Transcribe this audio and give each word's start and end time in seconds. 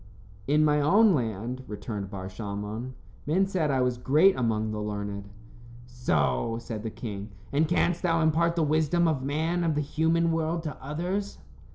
"In 0.47 0.65
my 0.65 0.81
own 0.81 1.13
land," 1.13 1.63
returned 1.67 2.09
Bar 2.09 2.25
Shalmon, 2.27 2.93
"men 3.27 3.45
said 3.45 3.69
I 3.69 3.81
was 3.83 3.99
great 3.99 4.35
among 4.35 4.71
the 4.71 4.81
learned." 4.81 5.29
"So," 5.85 6.57
said 6.59 6.81
the 6.81 6.89
king. 6.89 7.29
"And 7.53 7.67
canst 7.67 8.01
thou 8.01 8.19
impart 8.21 8.55
the 8.55 8.63
wisdom 8.63 9.07
of 9.07 9.21
man 9.21 9.57
and 9.57 9.65
of 9.65 9.75
the 9.75 9.81
human 9.81 10.31
world 10.31 10.63
to 10.63 10.75
others?" 10.83 11.37